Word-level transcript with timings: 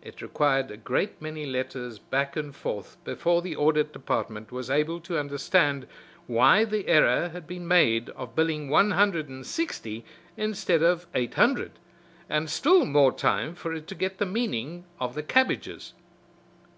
It 0.00 0.22
required 0.22 0.70
a 0.70 0.78
great 0.78 1.20
many 1.20 1.44
letters 1.44 1.98
back 1.98 2.34
and 2.34 2.56
forth 2.56 2.96
before 3.04 3.42
the 3.42 3.54
Audit 3.54 3.92
Department 3.92 4.50
was 4.50 4.70
able 4.70 5.00
to 5.00 5.18
understand 5.18 5.86
why 6.26 6.64
the 6.64 6.88
error 6.88 7.28
had 7.28 7.46
been 7.46 7.68
made 7.68 8.08
of 8.16 8.34
billing 8.34 8.70
one 8.70 8.92
hundred 8.92 9.28
and 9.28 9.46
sixty 9.46 10.02
instead 10.34 10.82
of 10.82 11.06
eight 11.14 11.34
hundred, 11.34 11.72
and 12.26 12.48
still 12.48 12.86
more 12.86 13.12
time 13.12 13.54
for 13.54 13.74
it 13.74 13.86
to 13.88 13.94
get 13.94 14.16
the 14.16 14.24
meaning 14.24 14.86
of 14.98 15.14
the 15.14 15.22
"cabbages." 15.22 15.92